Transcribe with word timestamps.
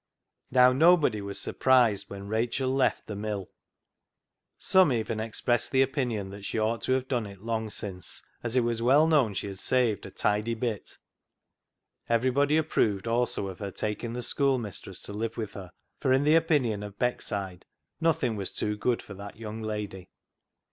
Now, 0.49 0.73
nobody 0.73 1.21
was 1.21 1.39
surprised 1.39 2.09
when 2.09 2.27
Rachel 2.27 2.73
left 2.73 3.05
the 3.05 3.15
mill. 3.15 3.49
Some 4.57 4.91
even 4.91 5.19
expressed 5.19 5.69
the 5.71 5.83
opinion 5.83 6.31
that 6.31 6.43
she 6.43 6.57
ought 6.57 6.81
to 6.85 6.93
have 6.93 7.07
done 7.07 7.27
it 7.27 7.43
long 7.43 7.69
since, 7.69 8.23
as 8.41 8.55
it 8.55 8.61
was 8.61 8.81
well 8.81 9.05
known 9.05 9.35
she 9.35 9.45
had 9.45 9.59
saved 9.59 10.07
a" 10.07 10.09
tidy 10.25 10.55
bit." 10.55 10.97
Everybody 12.09 12.57
approved 12.57 13.05
also 13.05 13.45
of 13.45 13.59
her 13.59 13.69
taking 13.69 14.13
the 14.13 14.23
schoolmistress 14.23 14.99
to 15.01 15.13
live 15.13 15.37
with 15.37 15.51
her, 15.53 15.69
for, 15.99 16.11
in 16.11 16.23
the 16.23 16.33
opinion 16.33 16.81
of 16.81 16.97
Beckside, 16.97 17.61
nothing 17.99 18.35
was 18.35 18.51
too 18.51 18.75
good 18.75 19.03
for 19.03 19.13
that 19.13 19.37
young 19.37 19.61
lady. 19.61 20.09